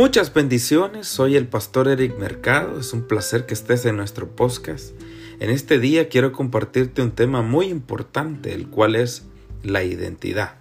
[0.00, 4.94] Muchas bendiciones, soy el pastor Eric Mercado, es un placer que estés en nuestro podcast.
[5.40, 9.24] En este día quiero compartirte un tema muy importante, el cual es
[9.62, 10.54] la identidad.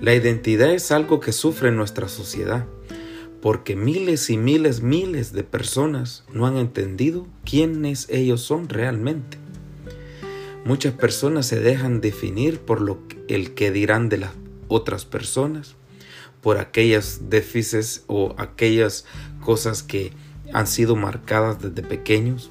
[0.00, 2.66] La identidad es algo que sufre nuestra sociedad,
[3.40, 9.38] porque miles y miles, miles de personas no han entendido quiénes ellos son realmente.
[10.64, 12.98] Muchas personas se dejan definir por lo,
[13.28, 14.32] el que dirán de las
[14.66, 15.76] otras personas
[16.44, 19.06] por aquellas déficits o aquellas
[19.42, 20.12] cosas que
[20.52, 22.50] han sido marcadas desde pequeños,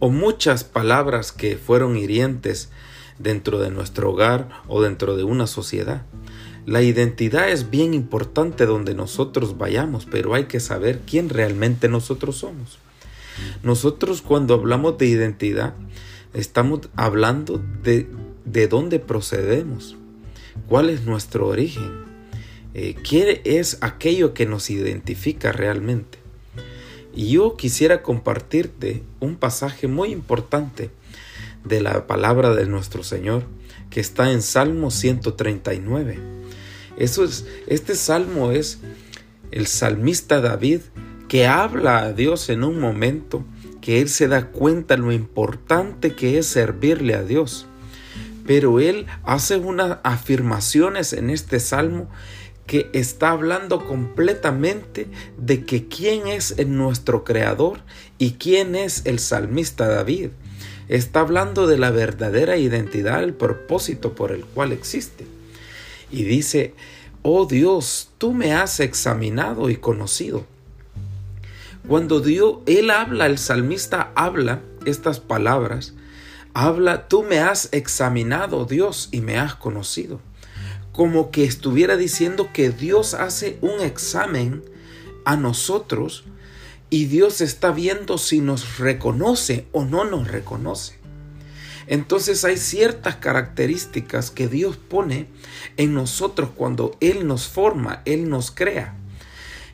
[0.00, 2.70] o muchas palabras que fueron hirientes
[3.20, 6.02] dentro de nuestro hogar o dentro de una sociedad.
[6.66, 12.38] La identidad es bien importante donde nosotros vayamos, pero hay que saber quién realmente nosotros
[12.38, 12.78] somos.
[13.62, 15.74] Nosotros cuando hablamos de identidad,
[16.32, 18.08] estamos hablando de,
[18.44, 19.96] de dónde procedemos,
[20.66, 22.13] cuál es nuestro origen,
[22.74, 26.18] eh, ¿Qué es aquello que nos identifica realmente?
[27.14, 30.90] Y yo quisiera compartirte un pasaje muy importante
[31.64, 33.44] de la palabra de nuestro Señor
[33.90, 36.18] que está en Salmo 139.
[36.96, 38.80] Eso es, este salmo es
[39.52, 40.80] el salmista David
[41.28, 43.44] que habla a Dios en un momento
[43.80, 47.66] que él se da cuenta lo importante que es servirle a Dios.
[48.46, 52.08] Pero él hace unas afirmaciones en este salmo
[52.66, 57.80] que está hablando completamente de que quién es nuestro creador
[58.18, 60.30] y quién es el salmista David.
[60.88, 65.26] Está hablando de la verdadera identidad, el propósito por el cual existe.
[66.10, 66.74] Y dice,
[67.22, 70.46] oh Dios, tú me has examinado y conocido.
[71.86, 75.94] Cuando Dios, Él habla, el salmista habla estas palabras,
[76.54, 80.20] habla, tú me has examinado, Dios, y me has conocido
[80.94, 84.62] como que estuviera diciendo que Dios hace un examen
[85.24, 86.24] a nosotros
[86.88, 90.94] y Dios está viendo si nos reconoce o no nos reconoce.
[91.88, 95.26] Entonces hay ciertas características que Dios pone
[95.76, 98.96] en nosotros cuando Él nos forma, Él nos crea.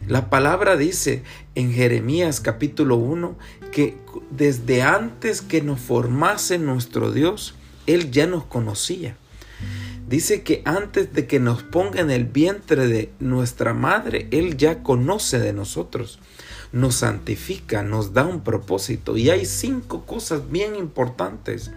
[0.09, 1.23] La palabra dice
[1.55, 3.37] en Jeremías capítulo 1
[3.73, 3.99] que
[4.31, 7.57] desde antes que nos formase nuestro Dios,
[7.87, 9.20] Él ya nos conocía.
[10.11, 14.83] Dice que antes de que nos ponga en el vientre de nuestra madre, Él ya
[14.83, 16.19] conoce de nosotros,
[16.73, 19.17] nos santifica, nos da un propósito.
[19.17, 21.71] Y hay cinco cosas bien importantes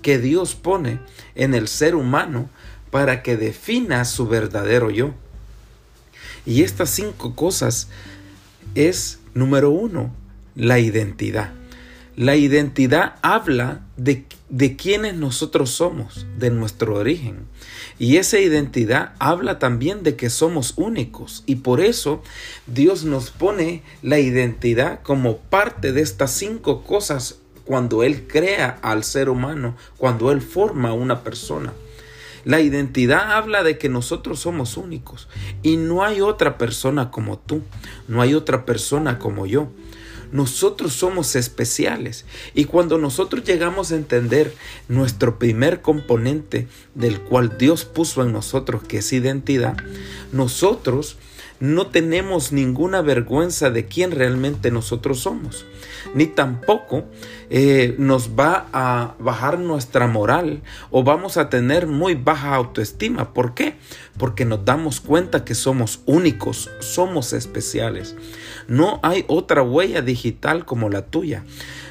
[0.00, 0.98] que Dios pone
[1.34, 2.48] en el ser humano
[2.90, 5.12] para que defina su verdadero yo.
[6.46, 7.88] Y estas cinco cosas
[8.74, 10.10] es, número uno,
[10.54, 11.52] la identidad.
[12.16, 17.46] La identidad habla de, de quiénes nosotros somos, de nuestro origen.
[17.98, 21.42] Y esa identidad habla también de que somos únicos.
[21.46, 22.22] Y por eso
[22.66, 29.04] Dios nos pone la identidad como parte de estas cinco cosas cuando Él crea al
[29.04, 31.72] ser humano, cuando Él forma una persona.
[32.44, 35.28] La identidad habla de que nosotros somos únicos
[35.62, 37.62] y no hay otra persona como tú,
[38.06, 39.68] no hay otra persona como yo.
[40.34, 42.24] Nosotros somos especiales
[42.54, 44.52] y cuando nosotros llegamos a entender
[44.88, 49.76] nuestro primer componente del cual Dios puso en nosotros, que es identidad,
[50.32, 51.18] nosotros
[51.60, 55.66] no tenemos ninguna vergüenza de quién realmente nosotros somos,
[56.14, 57.04] ni tampoco
[57.48, 63.32] eh, nos va a bajar nuestra moral o vamos a tener muy baja autoestima.
[63.32, 63.76] ¿Por qué?
[64.16, 68.14] Porque nos damos cuenta que somos únicos, somos especiales.
[68.68, 71.44] No hay otra huella digital como la tuya.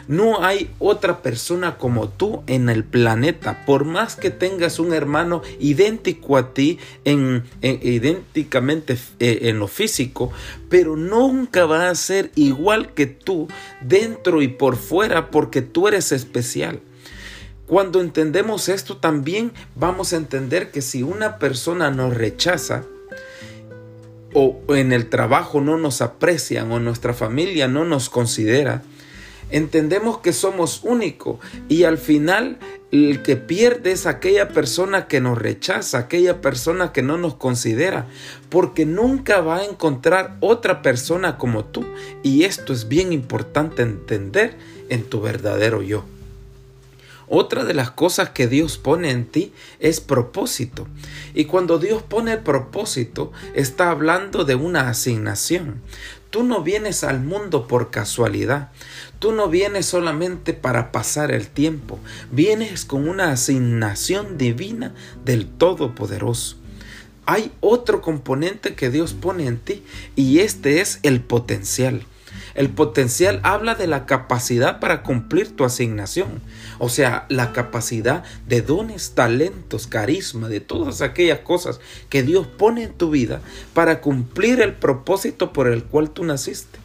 [0.07, 3.65] No hay otra persona como tú en el planeta.
[3.65, 10.31] Por más que tengas un hermano idéntico a ti, en, idénticamente eh, en lo físico,
[10.69, 13.47] pero nunca va a ser igual que tú
[13.81, 16.81] dentro y por fuera porque tú eres especial.
[17.67, 22.83] Cuando entendemos esto también vamos a entender que si una persona nos rechaza,
[24.33, 28.81] o en el trabajo no nos aprecian o nuestra familia no nos considera,
[29.49, 31.37] entendemos que somos únicos
[31.69, 32.57] y al final
[32.91, 38.07] el que pierde es aquella persona que nos rechaza, aquella persona que no nos considera,
[38.49, 41.85] porque nunca va a encontrar otra persona como tú
[42.23, 44.57] y esto es bien importante entender
[44.89, 46.05] en tu verdadero yo.
[47.27, 50.87] Otra de las cosas que Dios pone en ti es propósito.
[51.33, 55.81] Y cuando Dios pone propósito, está hablando de una asignación.
[56.29, 58.71] Tú no vienes al mundo por casualidad.
[59.19, 61.99] Tú no vienes solamente para pasar el tiempo.
[62.31, 66.57] Vienes con una asignación divina del Todopoderoso.
[67.25, 69.83] hay otro componente que Dios pone en ti
[70.15, 72.05] y este es el potencial.
[72.55, 76.41] El potencial habla de la capacidad para cumplir tu asignación,
[76.77, 81.79] o sea, la capacidad de dones, talentos, carisma, de todas aquellas cosas
[82.09, 83.41] que Dios pone en tu vida
[83.73, 86.82] para cumplir el propósito por el cual tú naciste.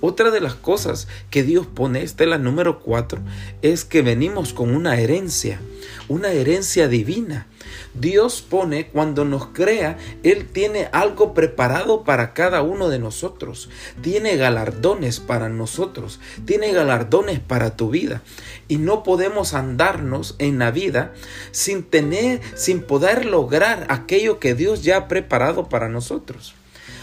[0.00, 3.20] Otra de las cosas que Dios pone, esta es la número cuatro,
[3.62, 5.60] es que venimos con una herencia,
[6.08, 7.46] una herencia divina.
[7.94, 13.70] Dios pone, cuando nos crea, Él tiene algo preparado para cada uno de nosotros.
[14.02, 16.20] Tiene galardones para nosotros.
[16.44, 18.22] Tiene galardones para tu vida.
[18.68, 21.14] Y no podemos andarnos en la vida
[21.52, 26.54] sin tener, sin poder lograr aquello que Dios ya ha preparado para nosotros.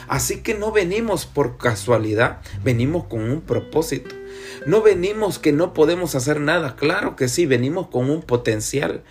[0.07, 4.15] Así que no venimos por casualidad, venimos con un propósito.
[4.65, 9.03] No venimos que no podemos hacer nada, claro que sí, venimos con un potencial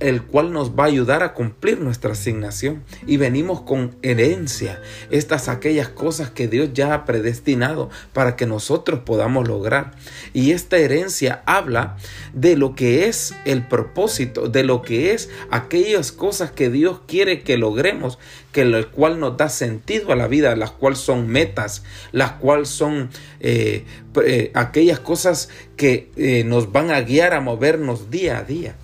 [0.00, 2.82] el cual nos va a ayudar a cumplir nuestra asignación.
[3.06, 9.00] Y venimos con herencia, estas aquellas cosas que Dios ya ha predestinado para que nosotros
[9.04, 9.92] podamos lograr.
[10.32, 11.96] Y esta herencia habla
[12.32, 17.42] de lo que es el propósito, de lo que es aquellas cosas que Dios quiere
[17.42, 18.18] que logremos,
[18.50, 22.68] que el cual nos da sentido a la vida, las cuales son metas, las cuales
[22.68, 23.10] son
[23.40, 23.84] eh,
[24.24, 28.76] eh, aquellas cosas que eh, nos van a guiar a movernos día a día.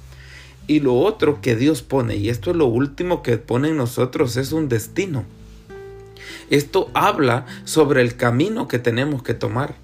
[0.69, 4.37] Y lo otro que Dios pone, y esto es lo último que pone en nosotros,
[4.37, 5.25] es un destino.
[6.50, 9.76] Esto habla sobre el camino que tenemos que tomar,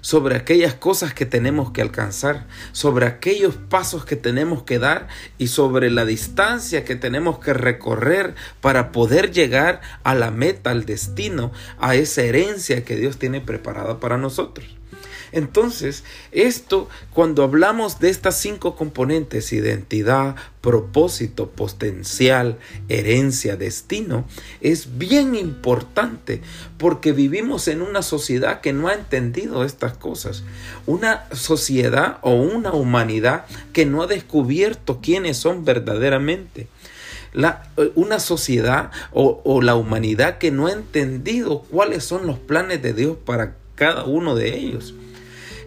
[0.00, 5.06] sobre aquellas cosas que tenemos que alcanzar, sobre aquellos pasos que tenemos que dar
[5.38, 10.84] y sobre la distancia que tenemos que recorrer para poder llegar a la meta, al
[10.86, 14.81] destino, a esa herencia que Dios tiene preparada para nosotros.
[15.32, 22.58] Entonces, esto, cuando hablamos de estas cinco componentes, identidad, propósito, potencial,
[22.88, 24.26] herencia, destino,
[24.60, 26.42] es bien importante
[26.78, 30.44] porque vivimos en una sociedad que no ha entendido estas cosas.
[30.86, 36.68] Una sociedad o una humanidad que no ha descubierto quiénes son verdaderamente.
[37.32, 42.82] La, una sociedad o, o, la humanidad que no ha entendido cuáles son los planes
[42.82, 44.94] de Dios para cada uno de ellos.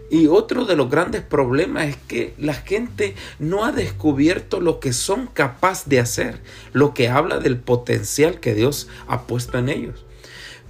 [0.08, 4.92] Y otro de los grandes problemas es que la gente no ha descubierto lo que
[4.92, 6.40] son capaces de hacer,
[6.72, 10.04] lo que habla del potencial que Dios ha puesto en ellos.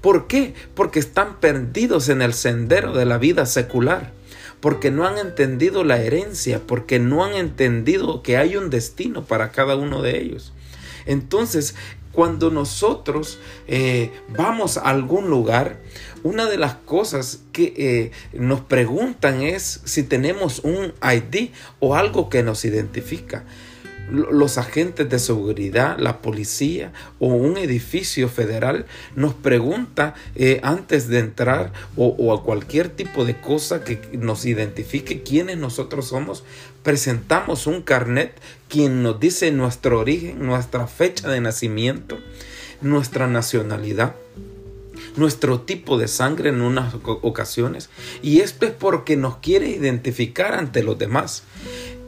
[0.00, 0.54] ¿Por qué?
[0.74, 4.12] Porque están perdidos en el sendero de la vida secular,
[4.60, 9.50] porque no han entendido la herencia, porque no han entendido que hay un destino para
[9.50, 10.52] cada uno de ellos.
[11.06, 11.74] Entonces,
[12.16, 13.38] cuando nosotros
[13.68, 15.78] eh, vamos a algún lugar,
[16.22, 22.30] una de las cosas que eh, nos preguntan es si tenemos un ID o algo
[22.30, 23.44] que nos identifica.
[24.10, 31.18] Los agentes de seguridad, la policía o un edificio federal nos pregunta eh, antes de
[31.18, 36.44] entrar o, a cualquier tipo de cosa que nos identifique quiénes nosotros somos,
[36.84, 38.32] presentamos un carnet
[38.68, 42.18] quien nos dice nuestro origen, nuestra fecha de nacimiento,
[42.80, 44.14] nuestra nacionalidad
[45.16, 47.88] nuestro tipo de sangre en unas ocasiones
[48.22, 51.42] y esto es porque nos quiere identificar ante los demás.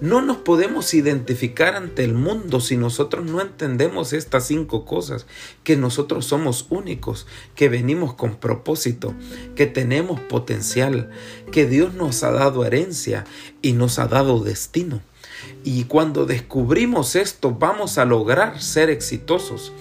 [0.00, 5.26] No nos podemos identificar ante el mundo si nosotros no entendemos estas cinco cosas,
[5.64, 9.12] que nosotros somos únicos, que venimos con propósito,
[9.56, 11.10] que tenemos potencial,
[11.50, 13.24] que Dios nos ha dado herencia
[13.60, 15.00] y nos ha dado destino.
[15.64, 19.72] Y cuando descubrimos esto vamos a lograr ser exitosos.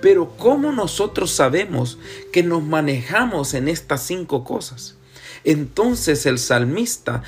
[0.00, 1.98] Pero ¿cómo nosotros sabemos
[2.32, 4.96] que nos manejamos en estas cinco cosas?
[5.44, 7.22] Entonces el salmista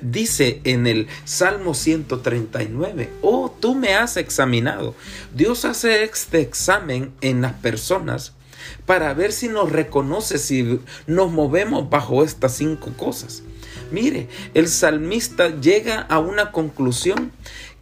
[0.00, 4.94] dice en el Salmo 139, oh, tú me has examinado.
[5.34, 8.32] Dios hace este examen en las personas
[8.86, 13.42] para ver si nos reconoce, si nos movemos bajo estas cinco cosas.
[13.90, 17.32] Mire, el salmista llega a una conclusión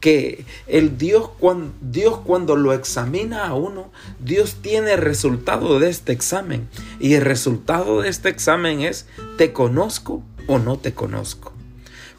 [0.00, 3.90] que el Dios cuando, Dios cuando lo examina a uno,
[4.21, 6.69] Dios tiene el resultado de este examen.
[7.00, 9.07] Y el resultado de este examen es,
[9.38, 11.52] ¿te conozco o no te conozco?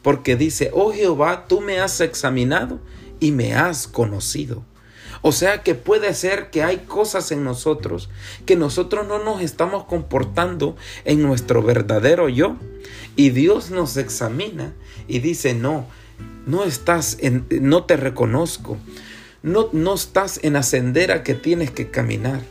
[0.01, 2.79] Porque dice, oh Jehová, tú me has examinado
[3.19, 4.63] y me has conocido.
[5.21, 8.09] O sea que puede ser que hay cosas en nosotros
[8.45, 12.55] que nosotros no nos estamos comportando en nuestro verdadero yo.
[13.15, 14.73] Y Dios nos examina
[15.07, 15.87] y dice, no,
[16.45, 18.77] no estás en, no te reconozco,
[19.43, 22.41] no, no estás en la sendera que tienes que caminar.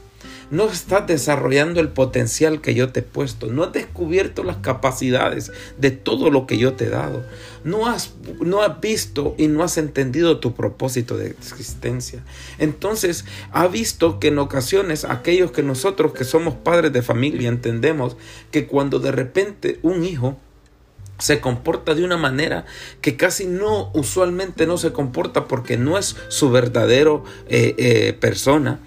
[0.51, 5.53] No estás desarrollando el potencial que yo te he puesto, no has descubierto las capacidades
[5.79, 7.25] de todo lo que yo te he dado,
[7.65, 12.23] no has, no has visto y no has entendido tu propósito de existencia.
[12.59, 18.17] Entonces, ha visto que en ocasiones aquellos que nosotros que somos padres de familia entendemos
[18.51, 20.37] que cuando de repente un hijo
[21.19, 22.67] se comporta de una manera
[23.01, 28.81] que casi no usualmente no se comporta porque no es su verdadero eh, eh, persona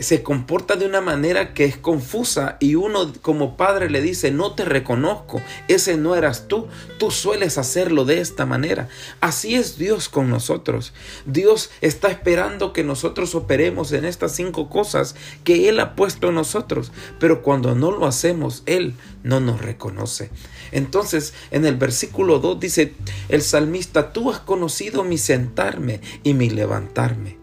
[0.00, 4.54] se comporta de una manera que es confusa y uno como padre le dice, no
[4.54, 8.88] te reconozco, ese no eras tú, tú sueles hacerlo de esta manera.
[9.20, 10.92] Así es Dios con nosotros.
[11.26, 15.14] Dios está esperando que nosotros operemos en estas cinco cosas
[15.44, 20.30] que Él ha puesto en nosotros, pero cuando no lo hacemos, Él no nos reconoce.
[20.70, 22.94] Entonces, en el versículo 2 dice
[23.28, 27.37] el salmista, tú has conocido mi sentarme y mi levantarme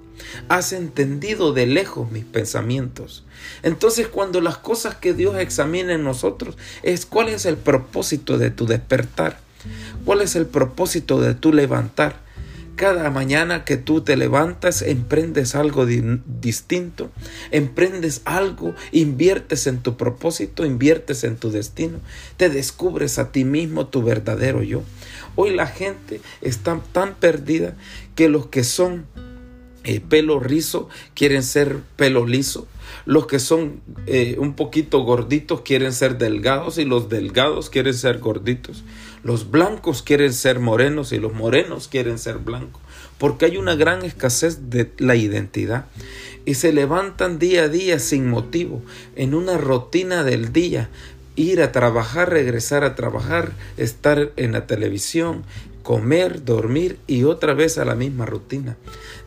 [0.49, 3.23] has entendido de lejos mis pensamientos.
[3.63, 8.51] Entonces cuando las cosas que Dios examina en nosotros es cuál es el propósito de
[8.51, 9.39] tu despertar,
[10.03, 12.23] cuál es el propósito de tu levantar.
[12.75, 17.09] Cada mañana que tú te levantas, emprendes algo distinto,
[17.51, 21.99] emprendes algo, inviertes en tu propósito, inviertes en tu destino,
[22.35, 24.83] te descubres a ti mismo tu verdadero yo.
[25.37, 27.77] Hoy la gente está tan perdida
[28.13, 29.05] que los que son
[29.85, 32.67] eh, pelo rizo quieren ser pelo liso.
[33.05, 38.19] Los que son eh, un poquito gorditos quieren ser delgados y los delgados quieren ser
[38.19, 38.83] gorditos.
[39.23, 42.81] Los blancos quieren ser morenos y los morenos quieren ser blancos.
[43.17, 45.85] Porque hay una gran escasez de la identidad.
[46.45, 48.83] Y se levantan día a día sin motivo,
[49.15, 50.89] en una rutina del día,
[51.35, 55.43] ir a trabajar, regresar a trabajar, estar en la televisión,
[55.85, 58.75] comer, dormir y otra vez a la misma rutina.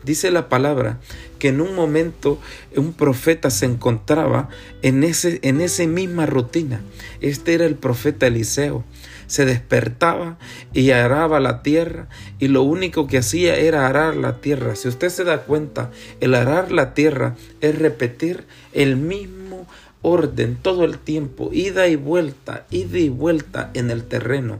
[0.03, 0.99] Dice la palabra
[1.39, 2.37] que en un momento
[2.75, 4.49] un profeta se encontraba
[4.81, 6.81] en ese en esa misma rutina.
[7.21, 8.83] Este era el profeta Eliseo.
[9.27, 10.37] Se despertaba
[10.73, 14.75] y araba la tierra y lo único que hacía era arar la tierra.
[14.75, 19.65] Si usted se da cuenta, el arar la tierra es repetir el mismo
[20.01, 24.59] orden todo el tiempo, ida y vuelta, ida y vuelta en el terreno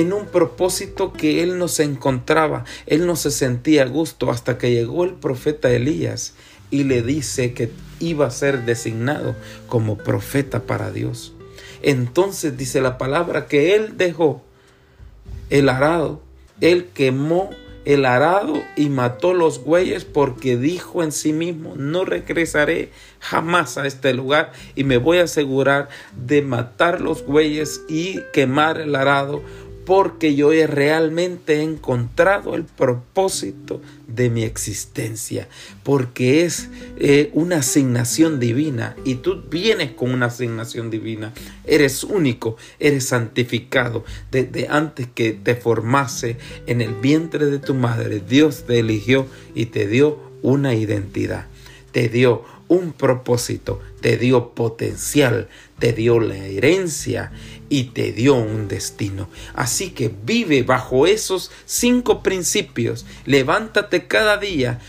[0.00, 4.58] en un propósito que él no se encontraba, él no se sentía a gusto hasta
[4.58, 6.34] que llegó el profeta Elías
[6.70, 9.34] y le dice que iba a ser designado
[9.66, 11.32] como profeta para Dios.
[11.82, 14.42] Entonces dice la palabra que él dejó
[15.50, 16.22] el arado,
[16.60, 17.50] él quemó
[17.84, 23.86] el arado y mató los bueyes porque dijo en sí mismo, no regresaré jamás a
[23.86, 29.42] este lugar y me voy a asegurar de matar los bueyes y quemar el arado
[29.88, 35.48] porque yo he realmente encontrado el propósito de mi existencia,
[35.82, 36.68] porque es
[36.98, 41.32] eh, una asignación divina y tú vienes con una asignación divina,
[41.64, 48.20] eres único, eres santificado desde antes que te formase en el vientre de tu madre,
[48.20, 51.46] Dios te eligió y te dio una identidad,
[51.92, 57.32] te dio un propósito, te dio potencial, te dio la herencia
[57.68, 59.28] y te dio un destino.
[59.54, 63.06] Así que vive bajo esos cinco principios.
[63.24, 64.80] Levántate cada día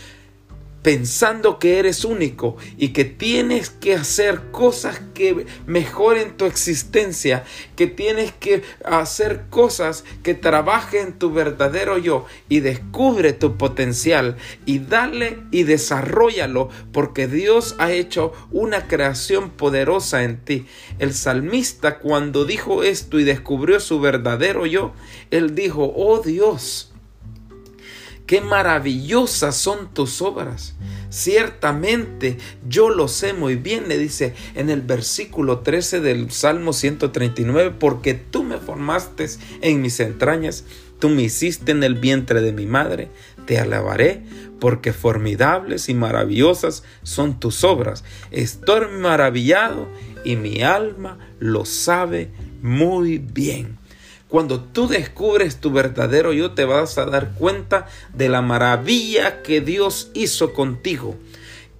[0.82, 7.44] pensando que eres único y que tienes que hacer cosas que mejoren tu existencia,
[7.76, 14.78] que tienes que hacer cosas que trabajen tu verdadero yo y descubre tu potencial y
[14.78, 20.66] dale y desarrollalo porque Dios ha hecho una creación poderosa en ti.
[20.98, 24.92] El salmista cuando dijo esto y descubrió su verdadero yo,
[25.30, 26.92] él dijo, oh Dios,
[28.30, 30.76] qué maravillosas son tus obras.
[31.08, 37.74] Ciertamente yo lo sé muy bien, le dice en el versículo 13 del Salmo 139,
[37.76, 39.26] porque tú me formaste
[39.62, 40.64] en mis entrañas,
[41.00, 43.08] tú me hiciste en el vientre de mi madre,
[43.46, 44.22] te alabaré,
[44.60, 48.04] porque formidables y maravillosas son tus obras.
[48.30, 49.88] Estoy maravillado
[50.24, 52.30] y mi alma lo sabe
[52.62, 53.79] muy bien.
[54.30, 59.60] Cuando tú descubres tu verdadero yo, te vas a dar cuenta de la maravilla que
[59.60, 61.16] Dios hizo contigo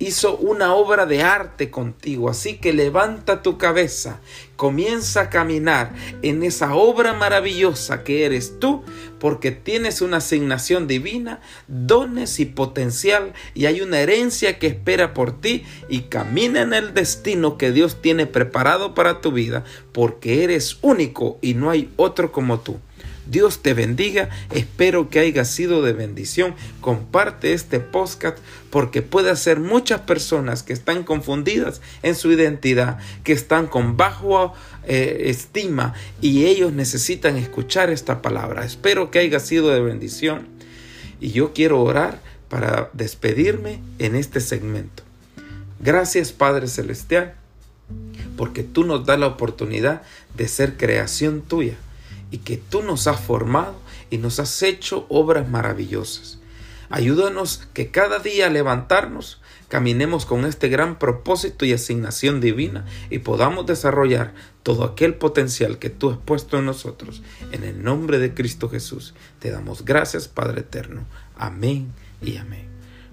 [0.01, 2.29] hizo una obra de arte contigo.
[2.29, 4.21] Así que levanta tu cabeza,
[4.57, 8.83] comienza a caminar en esa obra maravillosa que eres tú,
[9.21, 15.39] porque tienes una asignación divina, dones y potencial, y hay una herencia que espera por
[15.39, 20.79] ti, y camina en el destino que Dios tiene preparado para tu vida, porque eres
[20.81, 22.81] único y no hay otro como tú.
[23.27, 24.29] Dios te bendiga.
[24.51, 26.55] Espero que haya sido de bendición.
[26.81, 28.39] Comparte este podcast
[28.71, 34.55] porque puede ser muchas personas que están confundidas en su identidad, que están con bajo
[34.85, 38.65] eh, estima y ellos necesitan escuchar esta palabra.
[38.65, 40.49] Espero que haya sido de bendición.
[41.21, 45.03] Y yo quiero orar para despedirme en este segmento.
[45.79, 47.35] Gracias Padre Celestial,
[48.37, 50.03] porque tú nos das la oportunidad
[50.37, 51.77] de ser creación tuya
[52.31, 53.77] y que tú nos has formado
[54.11, 56.39] y nos has hecho obras maravillosas.
[56.89, 63.67] Ayúdanos que cada día levantarnos caminemos con este gran propósito y asignación divina y podamos
[63.67, 64.35] desarrollar
[64.65, 67.23] todo aquel potencial que tú has puesto en nosotros.
[67.53, 71.07] En el nombre de Cristo Jesús te damos gracias Padre Eterno.
[71.37, 72.69] Amén y amén.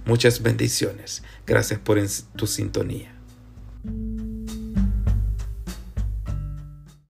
[0.06, 1.22] Muchas bendiciones.
[1.46, 2.00] Gracias por
[2.36, 3.14] tu sintonía.